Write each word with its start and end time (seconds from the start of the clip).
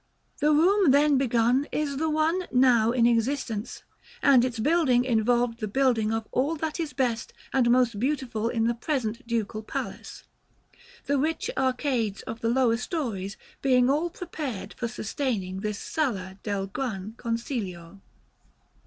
The 0.39 0.51
room 0.51 0.89
then 0.89 1.19
begun 1.19 1.67
is 1.71 1.97
the 1.97 2.09
one 2.09 2.47
now 2.51 2.91
in 2.91 3.05
existence, 3.05 3.83
and 4.23 4.43
its 4.43 4.57
building 4.57 5.05
involved 5.05 5.59
the 5.59 5.67
building 5.67 6.11
of 6.11 6.27
all 6.31 6.55
that 6.55 6.79
is 6.79 6.91
best 6.91 7.33
and 7.53 7.69
most 7.69 7.99
beautiful 7.99 8.49
in 8.49 8.63
the 8.63 8.73
present 8.73 9.27
Ducal 9.27 9.61
Palace, 9.61 10.23
the 11.05 11.19
rich 11.19 11.51
arcades 11.55 12.23
of 12.23 12.39
the 12.41 12.49
lower 12.49 12.77
stories 12.77 13.37
being 13.61 13.91
all 13.91 14.09
prepared 14.09 14.73
for 14.73 14.87
sustaining 14.87 15.59
this 15.59 15.77
Sala 15.77 16.39
del 16.41 16.65
Gran 16.65 17.13
Consiglio. 17.17 18.01